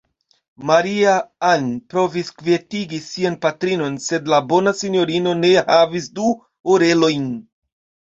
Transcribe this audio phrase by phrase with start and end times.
[0.67, 6.27] Maria-Ann provis kvietigi sian patrinon, sed la bona sinjorino ne havis plu
[6.77, 7.29] orelojn.